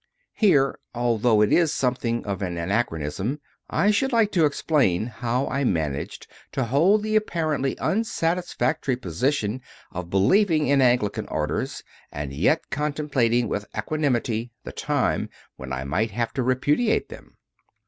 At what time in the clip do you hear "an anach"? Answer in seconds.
2.41-2.87